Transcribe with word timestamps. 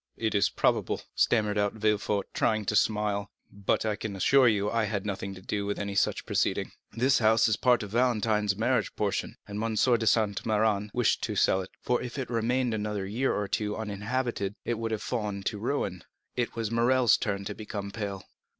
"It 0.17 0.33
is 0.33 0.49
probable," 0.49 1.01
stammered 1.13 1.59
out 1.59 1.73
Villefort, 1.75 2.25
trying 2.33 2.65
to 2.65 2.75
smile; 2.75 3.29
"but 3.51 3.85
I 3.85 3.95
can 3.95 4.15
assure 4.15 4.47
you 4.47 4.65
that 4.65 4.75
I 4.75 4.83
had 4.85 5.05
nothing 5.05 5.35
to 5.35 5.43
do 5.43 5.67
with 5.67 5.77
any 5.77 5.93
such 5.93 6.25
proceeding. 6.25 6.71
This 6.93 7.19
house 7.19 7.47
is 7.47 7.55
part 7.55 7.83
of 7.83 7.91
Valentine's 7.91 8.55
marriage 8.55 8.95
portion, 8.95 9.37
and 9.47 9.63
M. 9.63 9.75
de 9.75 10.07
Saint 10.07 10.41
Méran 10.43 10.89
wished 10.91 11.21
to 11.25 11.35
sell 11.35 11.61
it; 11.61 11.69
for 11.83 12.01
if 12.01 12.17
it 12.17 12.21
had 12.21 12.31
remained 12.31 12.73
another 12.73 13.05
year 13.05 13.31
or 13.31 13.47
two 13.47 13.75
uninhabited 13.77 14.55
it 14.65 14.79
would 14.79 14.89
have 14.89 15.03
fallen 15.03 15.43
to 15.43 15.59
ruin." 15.59 16.03
It 16.35 16.55
was 16.55 16.71
Morrel's 16.71 17.15
turn 17.15 17.45
to 17.45 17.53
become 17.53 17.91
pale. 17.91 18.23